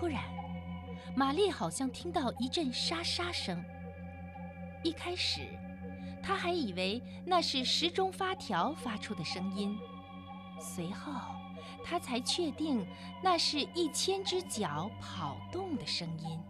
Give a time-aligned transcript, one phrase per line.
[0.00, 0.24] 突然，
[1.14, 3.62] 玛丽好像听到一阵沙沙声。
[4.82, 5.42] 一开始，
[6.22, 9.78] 她还以为那是时钟发条发出的声音，
[10.58, 11.12] 随后，
[11.84, 12.82] 她才确定
[13.22, 16.40] 那是一千只脚跑动的声音。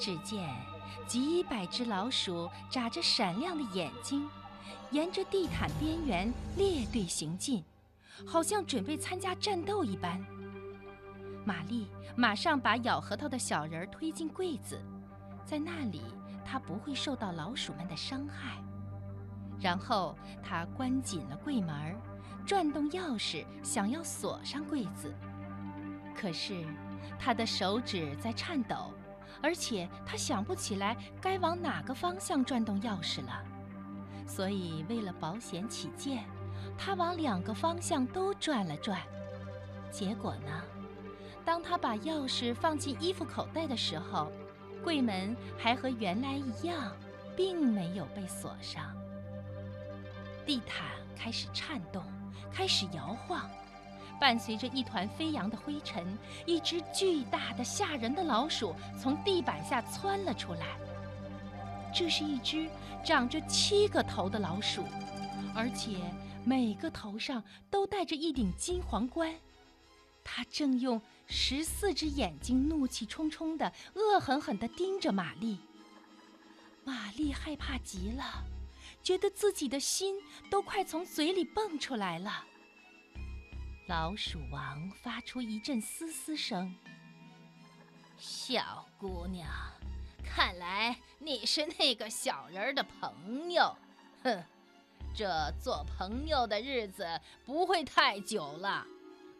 [0.00, 0.48] 只见
[1.06, 4.26] 几百只老鼠眨着闪亮的眼睛，
[4.90, 7.62] 沿着地毯边缘列队行进，
[8.26, 10.24] 好像准备参加战斗一般。
[11.44, 14.80] 玛丽马上把咬核桃的小人推进柜子，
[15.44, 16.02] 在那里
[16.44, 18.62] 她不会受到老鼠们的伤害。
[19.60, 21.96] 然后她关紧了柜门，
[22.46, 25.14] 转动钥匙想要锁上柜子，
[26.14, 26.64] 可是
[27.18, 28.92] 她的手指在颤抖，
[29.42, 33.42] 而且她想不起来该往哪个方向转动钥匙了。
[34.26, 36.24] 所以为了保险起见，
[36.78, 39.00] 她往两个方向都转了转。
[39.90, 40.62] 结果呢？
[41.44, 44.32] 当他把钥匙放进衣服口袋的时候，
[44.82, 46.96] 柜门还和原来一样，
[47.36, 48.94] 并没有被锁上。
[50.46, 52.02] 地毯开始颤动，
[52.52, 53.48] 开始摇晃，
[54.20, 60.76] 伴随着一团飞扬的灰尘，一只巨大的、吓人的老鼠从地板下窜了出来。
[61.94, 62.68] 这是一只
[63.04, 64.82] 长着七个头的老鼠，
[65.54, 65.96] 而且
[66.44, 69.32] 每个头上都戴着一顶金皇冠。
[70.22, 75.58] 它正用十四只眼睛怒气冲冲的、恶狠狠地盯着玛丽。
[76.84, 78.44] 玛丽害怕极了，
[79.02, 82.44] 觉得自己的心都快从嘴里蹦出来了。
[83.88, 86.74] 老鼠王发出一阵嘶嘶声
[88.16, 89.48] ：“小姑娘，
[90.24, 93.76] 看来你是那个小人的朋友。
[94.22, 94.42] 哼，
[95.14, 98.86] 这做朋友的日子不会太久了。”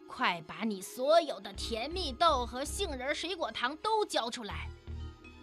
[0.07, 4.69] 快把你所有的甜蜜豆和杏仁水果糖都交出来，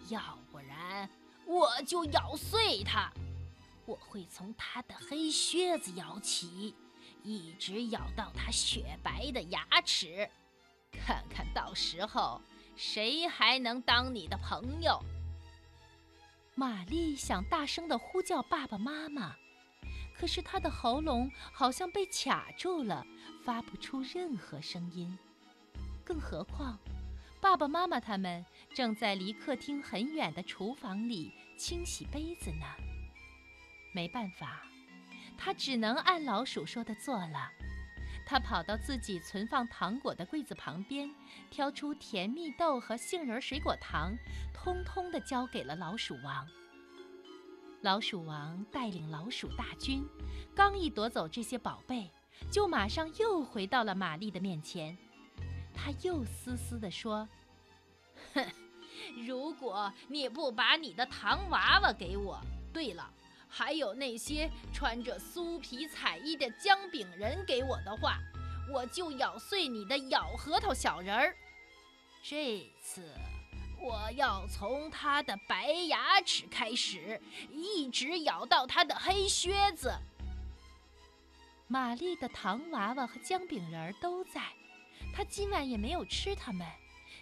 [0.09, 1.09] 要不然
[1.45, 3.11] 我就咬碎它。
[3.85, 6.73] 我会从它的黑靴子咬起，
[7.21, 10.29] 一直咬到它雪白的牙齿，
[10.91, 12.41] 看看到时候
[12.75, 14.99] 谁还能当你的朋友。
[16.55, 19.35] 玛丽想大声地呼叫爸爸妈妈。
[20.15, 23.05] 可是他的喉咙好像被卡住了，
[23.43, 25.17] 发不出任何声音。
[26.03, 26.77] 更何况，
[27.39, 32.65] 爸爸妈妈他们正在离客厅很远的厨房里清洗杯子呢。
[33.93, 34.63] 没办法，
[35.37, 37.51] 他只能按老鼠说的做了。
[38.25, 41.13] 他跑到自己存放糖果的柜子旁边，
[41.51, 44.15] 挑出甜蜜豆和杏仁水果糖，
[44.53, 46.47] 通通的交给了老鼠王。
[47.81, 50.07] 老鼠王带领老鼠大军，
[50.55, 52.09] 刚一夺走这些宝贝，
[52.51, 54.97] 就马上又回到了玛丽的面前。
[55.73, 57.27] 他又嘶嘶地说
[58.33, 58.45] ：“哼，
[59.25, 62.39] 如果你不把你的糖娃娃给我，
[62.71, 63.11] 对了，
[63.47, 68.19] 还有那些穿着酥皮彩衣的姜饼人给我的话，
[68.71, 71.35] 我就咬碎你的咬核桃小人儿。
[72.21, 73.03] 这次。”
[73.85, 77.19] 我要从他的白牙齿开始，
[77.51, 79.91] 一直咬到他的黑靴子。
[81.73, 84.43] 玛丽的糖娃娃和姜饼人都在，
[85.11, 86.67] 她今晚也没有吃它们，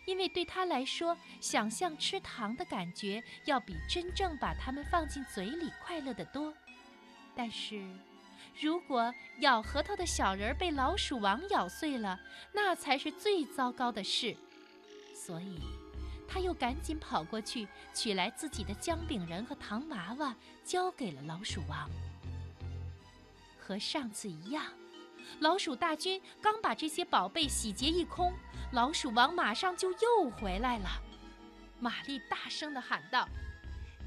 [0.03, 6.53] 因为对她来说，想象吃糖的感觉要比真正把它们放进嘴里快乐得多。
[7.33, 7.81] 但是，
[8.59, 12.19] 如果咬核桃的小人被老鼠王咬碎了，
[12.51, 14.35] 那才是最糟糕的事。
[15.15, 15.61] 所以。
[16.27, 21.89] 他又赶紧跑过去，取来自己的姜饼人和糖娃娃，交给了老鼠王。
[23.71, 24.65] 和上次一样，
[25.39, 28.33] 老鼠大军刚把这些宝贝洗劫一空，
[28.73, 30.89] 老鼠王马上就又回来了。
[31.79, 33.25] 玛丽大声地喊道：“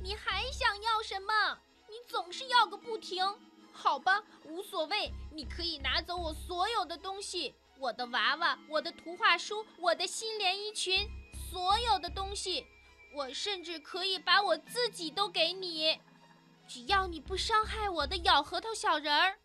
[0.04, 1.58] 你还想要什么？
[1.88, 3.24] 你总是要个不停。
[3.72, 11.08] 好吧，无所谓，你可以拿走我所有的东西：我的娃娃，我的图画书，我的新连衣裙。”
[11.50, 12.66] 所有的东西，
[13.14, 15.98] 我甚至可以把我自己都给你，
[16.68, 19.38] 只要你不伤害我的咬核桃小人儿。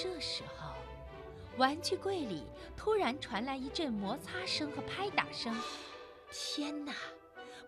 [0.00, 0.74] 这时候，
[1.56, 2.44] 玩具柜里
[2.76, 5.52] 突然传来一阵摩擦声和拍打声。
[6.30, 6.92] 天哪！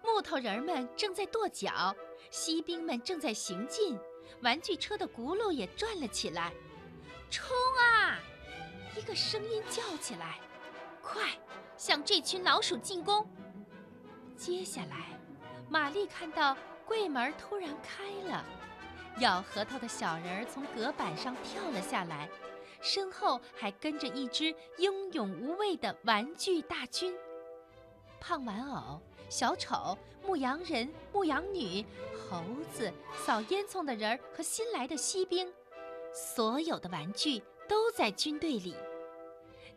[0.01, 1.93] 木头人们正在跺脚，
[2.31, 3.99] 锡兵们正在行进，
[4.43, 6.53] 玩具车的轱辘也转了起来。
[7.31, 7.51] 冲
[7.81, 8.21] 啊！
[8.97, 10.39] 一个声音叫起来
[11.03, 11.37] ：“快，
[11.77, 13.29] 向这群老鼠进攻！”
[14.39, 15.19] 接下来，
[15.69, 16.57] 玛丽看到
[16.87, 18.45] 柜门突然开了，
[19.21, 22.29] 咬核桃的小人儿从隔板上跳了下来，
[22.81, 27.15] 身后还跟着一只英勇无畏的玩具大军。
[28.19, 29.97] 胖玩偶、小丑、
[30.27, 31.85] 牧羊人、牧羊女、
[32.19, 35.53] 猴子、扫烟囱的人儿和新来的锡兵，
[36.15, 38.75] 所有的玩具都在军队里。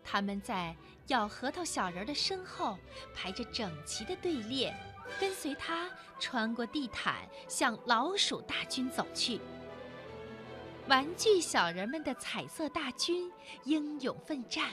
[0.06, 0.76] 他们在
[1.08, 2.78] 咬核桃小人的身后
[3.14, 4.74] 排着整齐的队列，
[5.20, 5.90] 跟随他
[6.20, 9.40] 穿过地毯，向老鼠大军走去。
[10.88, 13.32] 玩具小人们的彩色大军
[13.64, 14.70] 英勇奋战，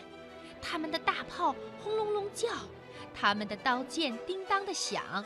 [0.60, 2.48] 他们的大炮轰隆隆叫。
[3.12, 5.24] 他们的刀剑叮当的响，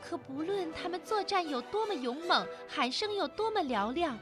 [0.00, 4.18] 可不论他们作战有多么勇猛，喊声有多么嘹亮，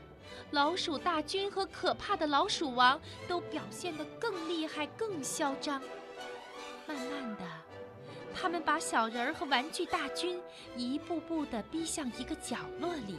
[0.53, 5.83] 老鼠大军和可怕的老鼠王都表现得更厉害、更嚣张。
[6.87, 7.45] 慢慢的，
[8.39, 10.39] 他们把小人儿和玩具大军
[10.77, 13.17] 一步步地逼向一个角落里。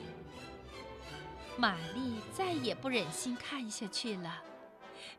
[1.57, 4.43] 玛丽再也不忍心看下去了，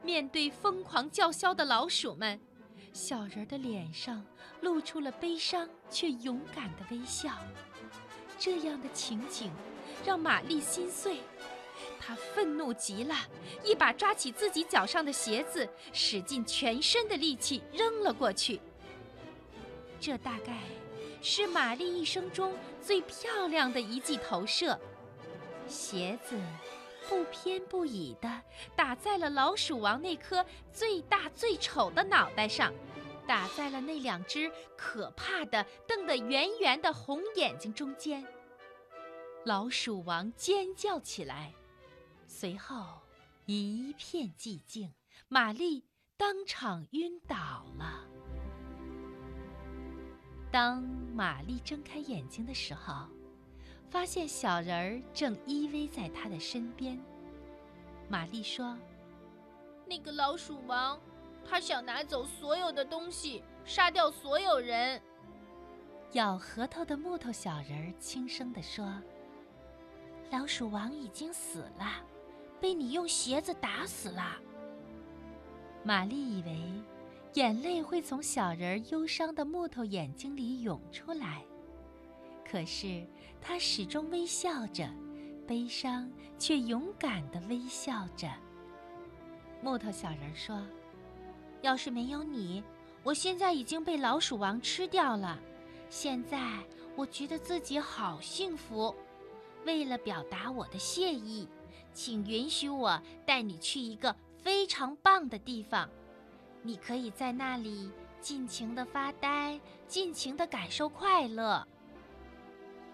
[0.03, 2.41] 面对疯狂叫嚣的老鼠们。
[2.93, 4.25] 小人的脸上
[4.61, 7.31] 露出了悲伤却勇敢的微笑，
[8.39, 9.51] 这样的情景
[10.05, 11.19] 让玛丽心碎，
[12.01, 13.15] 她愤怒极了，
[13.65, 18.61] 一把抓起自己脚上的鞋子，使尽全身的力气扔了过去。
[20.01, 20.61] 这大概
[21.21, 24.79] 是玛丽一生中最漂亮的一记投射，
[25.67, 26.41] 鞋子
[27.09, 28.43] 不偏不倚地
[28.77, 32.73] 打在了老鼠王那颗最大最丑的脑袋上。
[33.27, 38.27] 打在了那两只可怕的、瞪得圆圆的红眼睛中间。
[39.45, 41.53] 老鼠王尖叫起来，
[42.27, 42.87] 随后
[43.45, 44.95] 一片寂静，
[45.29, 45.85] 玛丽
[46.17, 48.07] 当场晕倒了。
[50.51, 50.83] 当
[51.15, 53.07] 玛丽睁开眼睛的时候，
[53.91, 56.99] 发现小人儿正依偎在她的身边。
[58.09, 58.77] 玛丽说
[59.87, 60.99] ：“那个老鼠王。”
[61.51, 65.01] 他想拿走所有的东西，杀掉所有人。
[66.13, 69.01] 咬核桃的木头小人儿轻声地说
[70.31, 72.05] ：“老鼠王已经死了，
[72.61, 74.37] 被你用鞋子打死了。”
[75.85, 76.61] 玛丽以为
[77.35, 81.45] 眼泪会从小人儿忧伤的木头眼睛里涌出来，
[82.49, 83.07] 可是
[83.41, 84.89] 他始终微笑着，
[85.47, 88.29] 悲伤却勇敢地微笑着。
[89.63, 90.63] 木头小人说。
[91.61, 92.63] 要是没有你，
[93.03, 95.37] 我现在已经被老鼠王吃掉了。
[95.91, 96.39] 现在
[96.95, 98.95] 我觉得自己好幸福。
[99.67, 101.49] 为了表达我的谢意，
[101.93, 105.91] 请允许我带你去一个非常棒的地方。
[106.63, 107.91] 你可以在那里
[108.21, 111.67] 尽情的发呆，尽情的感受快乐。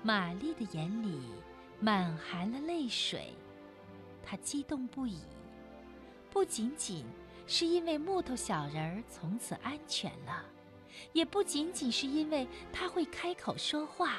[0.02, 1.20] 玛丽的眼里
[1.80, 3.34] 满含了泪水，
[4.22, 5.20] 她激动不已，
[6.30, 7.04] 不仅仅。
[7.46, 10.42] 是因为木头小人儿从此安全了，
[11.12, 14.16] 也不仅仅是因为他会开口说话，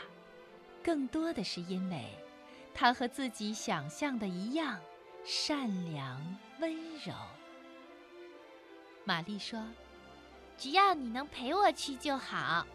[0.84, 2.06] 更多的是因为，
[2.72, 4.80] 他和自己想象的一样，
[5.24, 6.22] 善良
[6.60, 6.72] 温
[7.04, 7.16] 柔。
[9.06, 9.64] 玛丽说
[10.58, 12.66] ：“只要你能陪我去就好，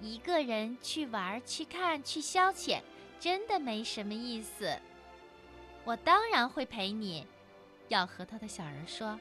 [0.00, 2.82] 一个人去玩、去看、去消遣，
[3.18, 4.78] 真的没什么意思。”
[5.84, 7.24] 我当然会陪你，
[7.88, 9.18] 咬核桃的小人说。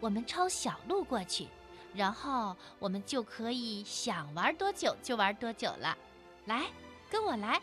[0.00, 1.46] 我们抄小路过去，
[1.94, 5.96] 然后我们就可以想玩多久就玩多久了。
[6.44, 6.66] 来，
[7.08, 7.62] 跟我来。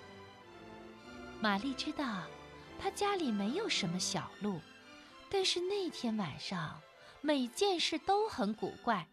[1.39, 2.23] 玛丽知道，
[2.79, 4.59] 她家里没有什么小路，
[5.29, 6.81] 但是那天晚上
[7.21, 9.07] 每件事都很古怪，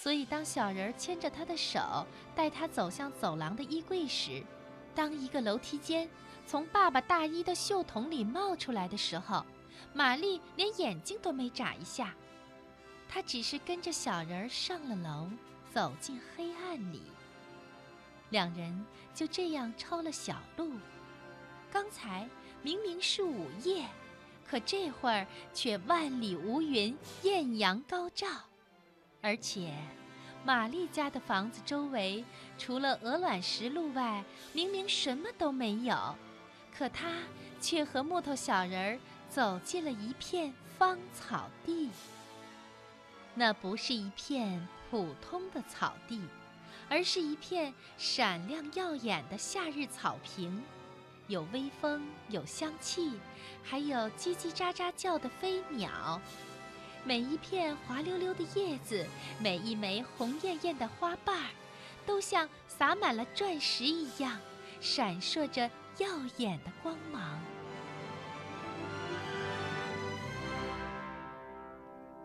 [0.00, 4.42] 所以当小人牵着她的手带她走向走廊的衣柜时，
[4.94, 6.08] 当一个楼梯间
[6.44, 9.46] 从爸爸大衣的袖筒里冒出来的时候，
[9.92, 12.14] 玛丽连眼睛都没眨一下。
[13.08, 15.30] 她只是跟着小人上了楼，
[15.72, 17.02] 走进黑暗里。
[18.30, 18.84] 两人
[19.14, 20.72] 就这样抄了小路。
[21.70, 22.28] 刚才
[22.62, 23.86] 明明是午夜，
[24.48, 28.26] 可这会儿却万里无云，艳阳高照。
[29.20, 29.74] 而且，
[30.44, 32.24] 玛丽家的房子周围
[32.56, 36.14] 除了鹅卵石路外，明明什么都没有。
[36.76, 37.10] 可他
[37.60, 38.98] 却和木头小人儿
[39.28, 41.90] 走进了一片芳草地。
[43.34, 46.22] 那不是一片普通的草地，
[46.88, 50.62] 而是一片闪亮耀眼的夏日草坪，
[51.28, 53.18] 有微风，有香气，
[53.62, 56.20] 还有叽叽喳喳叫的飞鸟。
[57.04, 59.04] 每一片滑溜溜的叶子，
[59.40, 61.50] 每一枚红艳艳的花瓣儿，
[62.04, 64.40] 都像洒满了钻石一样，
[64.80, 67.40] 闪烁着耀眼的光芒。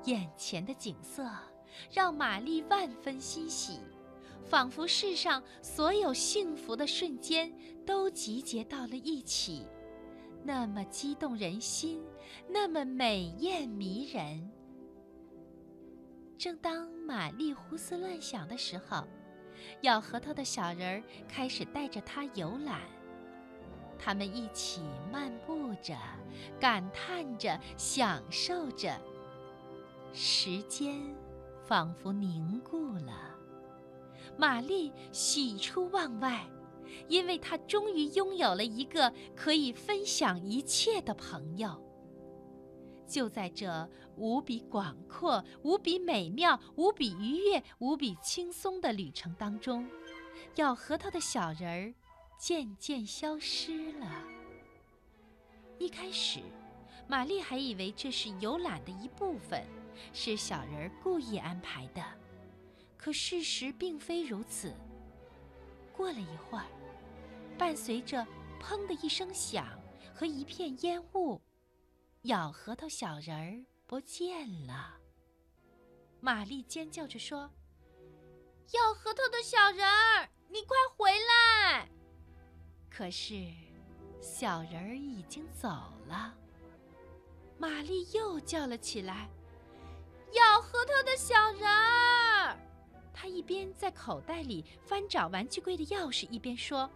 [0.06, 1.28] 眼前的景色
[1.92, 3.80] 让玛丽万分欣喜，
[4.44, 7.54] 仿佛世上所有幸福的瞬间
[7.86, 9.66] 都集结到了一起，
[10.44, 12.04] 那么激动人心，
[12.50, 14.52] 那么美艳迷人。
[16.38, 19.08] 正当玛丽胡思乱想的时候，
[19.82, 22.82] 咬核桃的小人儿开始带着她游览。
[24.04, 24.82] 他们一起
[25.12, 25.96] 漫步着，
[26.60, 29.00] 感叹着，享受着。
[30.12, 31.00] 时间
[31.64, 33.31] 仿佛凝固了，
[34.42, 36.44] 玛丽喜出望外，
[37.08, 41.80] 因为她终于拥有了一个可以分享一切的朋友。
[43.06, 49.88] 就在这无比广阔、无比美妙、无比愉悦、无比轻松的旅程当中，
[50.56, 51.94] 咬核桃的小人儿
[52.40, 54.08] 渐渐消失了。
[55.78, 56.40] 一开始，
[57.08, 59.64] 玛丽还以为这是游览的一部分。
[60.14, 62.02] 是小人儿故意安排的，
[63.04, 64.72] 可事实并非如此。
[65.92, 66.66] 过了一会儿，
[67.58, 68.26] 伴随着
[68.62, 69.68] “砰”的一声响
[70.14, 71.42] 和一片烟雾，
[72.24, 74.94] 咬核桃小人儿不见了。
[76.20, 77.50] 玛丽尖叫着说
[78.74, 81.90] ：“咬核桃的小人儿，你快回来！”
[82.88, 83.52] 可是，
[84.22, 85.68] 小人儿已经走
[86.08, 86.38] 了。
[87.58, 89.28] 玛丽又叫了起来。
[90.34, 92.58] 咬核桃的小人儿，
[93.42, 96.88] 一边在口袋里翻找玩具柜的钥匙，一边说：“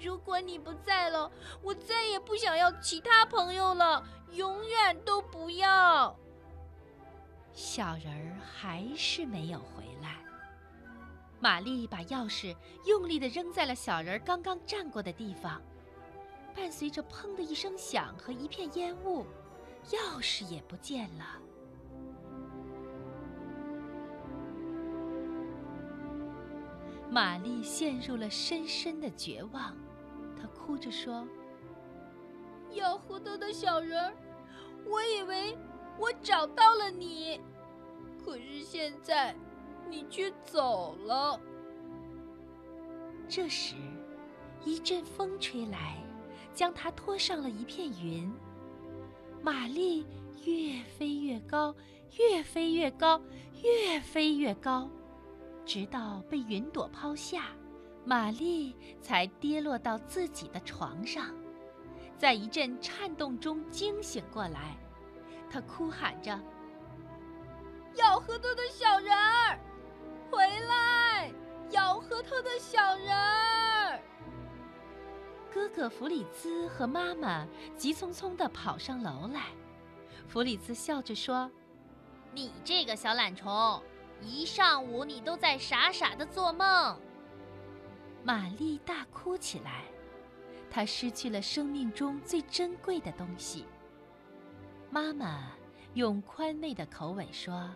[0.00, 1.28] 如果你不在了，
[1.64, 4.00] 我再也不想要其他朋友了，
[4.34, 6.16] 永远都不要。”
[7.52, 10.18] 小人儿还是没有回来。
[11.40, 15.60] 玛丽把钥匙用力地扔在了小人儿刚刚站过的地方，
[16.54, 19.26] 伴随着“砰”的一声响和一片烟雾，
[19.88, 21.36] 钥匙也不见了。
[27.14, 29.72] 玛丽陷入了深深的绝望，
[30.36, 31.24] 她哭着说
[32.74, 34.12] ：“咬核桃的小人儿，
[34.84, 35.56] 我以为
[35.96, 37.40] 我找到了你，
[38.18, 39.32] 可是现在
[39.88, 41.40] 你却走了。”
[43.30, 43.76] 这时，
[44.64, 46.02] 一阵风吹来，
[46.52, 48.28] 将她拖上了一片云。
[49.40, 50.04] 玛丽
[50.44, 51.72] 越飞越高，
[52.18, 53.22] 越飞越高，
[53.62, 54.90] 越飞越高。
[55.64, 57.46] 直到被云朵抛下，
[58.04, 61.34] 玛丽才跌落到自己的床上，
[62.18, 64.76] 在一阵颤动中惊醒过来。
[65.50, 66.38] 她哭喊着
[67.96, 69.58] ：“咬核桃的小人儿，
[70.30, 71.32] 回来！
[71.70, 74.00] 咬核桃的小人儿！”
[75.50, 79.46] 哥哥弗里兹和妈妈急匆匆地跑上楼来。
[80.26, 81.50] 弗里兹笑着说
[82.34, 83.82] ：“你这个小懒虫！”
[84.26, 86.98] 一上午你都在傻傻的做梦。
[88.22, 89.84] 玛丽大哭起来，
[90.70, 93.66] 她失去了生命中最珍贵的东西。
[94.90, 95.52] 妈妈
[95.94, 97.70] 用宽慰的口吻说：“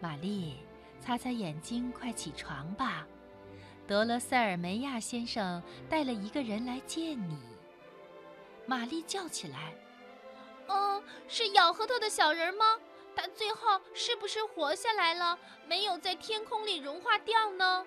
[0.00, 0.56] 玛丽，
[1.00, 3.06] 擦擦眼睛，快起床吧。
[3.86, 7.38] 德罗塞尔梅亚先生带了一个人来见你。”
[8.66, 9.74] 玛丽叫起来
[10.68, 12.64] ：“嗯，是咬核桃的小人吗？”
[13.16, 15.38] 他最后是不是活下来了？
[15.66, 17.86] 没有在天空里融化掉呢？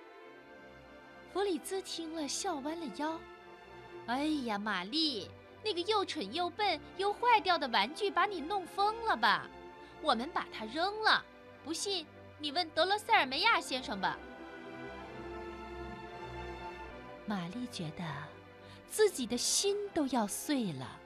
[1.34, 3.20] 弗里兹听了，笑弯了腰。
[4.08, 5.30] 哎呀，玛丽，
[5.64, 9.48] 那个又蠢又笨又坏掉的玩具把你弄疯了吧？
[10.02, 11.24] 我们把它扔了。
[11.64, 12.08] 不信，
[12.40, 14.18] 你问德罗塞尔梅亚先生吧。
[17.26, 18.04] 玛丽觉得
[18.90, 21.00] 自己的心都要碎了。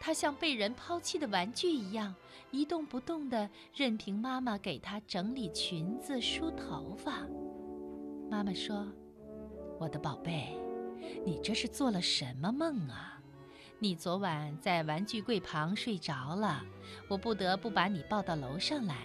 [0.00, 2.14] 他像被人抛弃的玩具一样，
[2.50, 7.26] 一动不动地任凭妈妈给他整理裙子、梳头发。
[8.30, 8.86] 妈妈说
[9.80, 10.56] ：“我的宝贝，
[11.24, 13.20] 你这是做了什么梦啊？
[13.78, 16.62] 你昨晚在玩具柜旁睡着了，
[17.08, 18.96] 我不得不把你抱到楼上来。”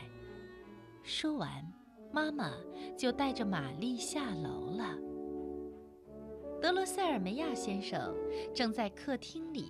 [1.04, 1.50] 说完，
[2.12, 2.52] 妈妈
[2.98, 4.98] 就带着玛丽下楼了。
[6.62, 8.16] 德罗塞尔梅亚先生
[8.56, 9.68] 正在客厅里。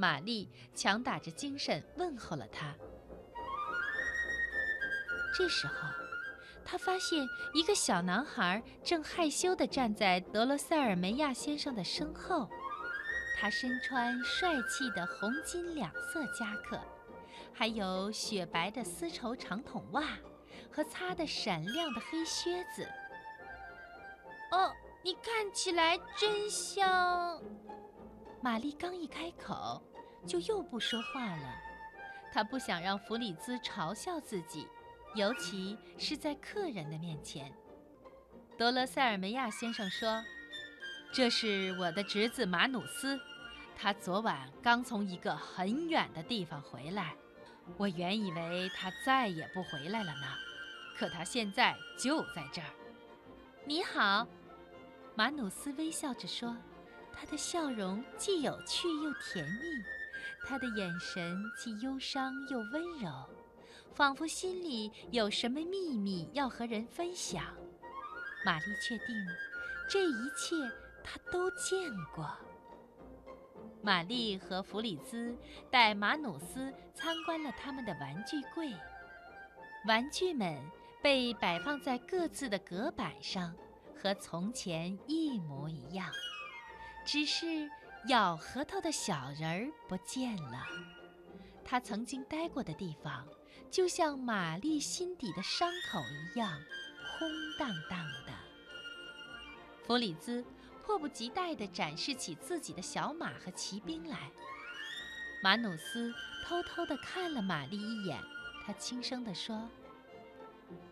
[0.00, 2.74] 玛丽强打着精神问候了他。
[5.36, 5.74] 这时候，
[6.64, 12.48] 他发现一个小男孩正害羞地站在德罗塞尔梅亚先生的身后。
[13.38, 16.80] 他身穿帅气的红金两色夹克，
[17.52, 20.02] 还有雪白的丝绸长筒袜
[20.70, 22.88] 和擦得闪亮的黑靴子。
[24.50, 27.38] 哦，你看起来真像……
[28.42, 29.82] 玛丽刚一开口。
[30.26, 31.54] 就又不说话了。
[32.32, 34.68] 他不想让弗里兹嘲笑自己，
[35.14, 37.52] 尤其是在客人的面前。
[38.56, 40.24] 德勒塞尔梅亚先生说
[41.12, 43.18] ：“这是我的侄子马努斯，
[43.74, 47.14] 他昨晚刚从一个很远的地方回来。
[47.76, 50.26] 我原以为他再也不回来了呢，
[50.96, 52.68] 可他现在就在这儿。”
[53.66, 54.26] 你好，
[55.14, 56.56] 马努斯微笑着说，
[57.12, 59.84] 他的笑容既有趣又甜蜜，
[60.44, 63.28] 他的眼神既忧伤又温柔，
[63.94, 67.44] 仿佛心里有什么秘密要和人分享。
[68.44, 69.14] 玛丽确定，
[69.88, 70.56] 这一切
[71.02, 72.30] 她都见过。
[73.82, 75.36] 玛丽和弗里兹
[75.70, 78.72] 带马努斯参观了他们的玩具柜，
[79.86, 80.60] 玩具们。
[81.02, 83.54] 被摆放在各自的隔板上，
[83.96, 86.10] 和从前一模一样，
[87.06, 87.66] 只是
[88.08, 90.66] 咬核桃的小人儿不见了。
[91.64, 93.26] 他曾经待过的地方，
[93.70, 96.60] 就像玛丽心底的伤口一样，
[97.18, 98.32] 空荡荡的。
[99.84, 100.44] 弗里兹
[100.82, 104.30] 迫不及待地展示起自己的小马和骑兵来。
[105.42, 106.12] 马努斯
[106.44, 108.20] 偷偷地看了玛丽一眼，
[108.64, 109.68] 他轻声地说。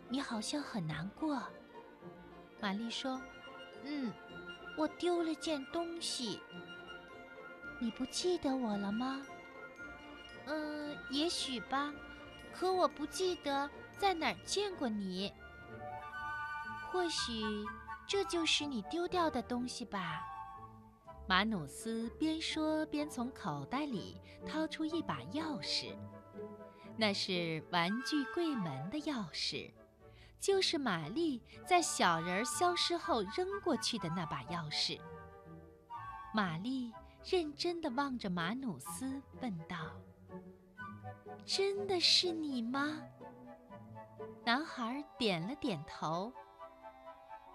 [0.07, 1.41] 你好像很难过，
[2.59, 3.21] 玛丽说
[3.83, 4.11] ：“嗯，
[4.77, 6.39] 我丢了件东西。
[7.79, 9.21] 你不记得我了吗？
[10.45, 11.93] 嗯，也许吧，
[12.53, 15.33] 可我不记得在哪儿见过你。
[16.91, 17.43] 或许
[18.07, 20.25] 这就是你丢掉的东西吧。”
[21.27, 25.95] 马努斯边说边从口袋里掏出一把钥匙，
[26.97, 29.71] 那是玩具柜门的钥匙。
[30.39, 34.99] 就是玛丽在小人儿消失后扔过去的那把钥匙。
[36.33, 36.91] 玛丽
[37.23, 39.77] 认真的望着马努斯，问道
[41.45, 43.01] ：“真的是你吗？”
[44.45, 46.31] 男孩点了点头。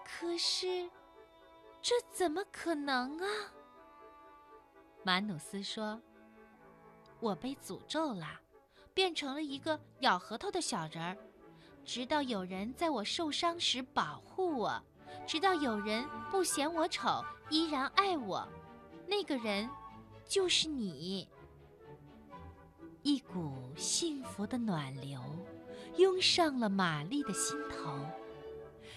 [0.05, 0.89] 可是，
[1.83, 3.27] 这怎么可能啊？
[5.03, 6.01] 马努斯说
[7.21, 8.27] ：“我被诅咒了，
[8.93, 11.17] 变成了一个咬核桃的小人儿。”
[11.85, 14.83] 直到有人在我受伤时保护我，
[15.27, 18.49] 直到有人不嫌我丑，依然爱我，
[19.07, 19.69] 那个人
[20.27, 21.29] 就是你。
[23.03, 25.21] 一股幸福的暖流
[25.97, 27.99] 涌上了玛丽的心头，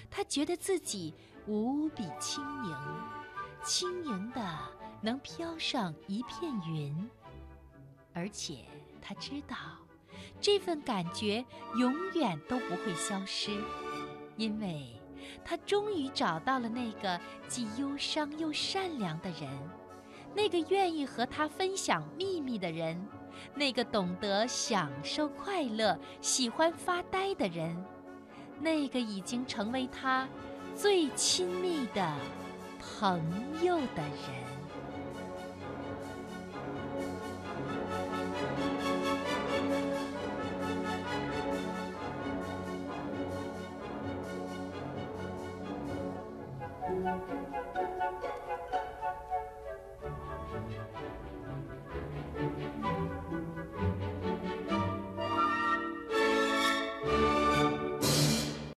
[0.09, 1.13] 她觉得自己
[1.45, 2.75] 无比轻盈，
[3.63, 4.57] 轻盈的
[5.01, 7.09] 能飘上一片云，
[8.13, 8.65] 而且
[9.01, 9.55] 她知道。
[10.39, 13.51] 这份感觉永远都不会消失，
[14.35, 14.93] 因为
[15.43, 19.49] 他终于找到了那个既忧伤又善良的人，
[20.35, 23.07] 那个愿意和他分享秘密的人，
[23.55, 27.75] 那个懂得享受快乐、喜欢发呆的人，
[28.59, 30.27] 那个已经成为他
[30.75, 32.13] 最亲密的
[32.79, 33.21] 朋
[33.63, 34.56] 友的人。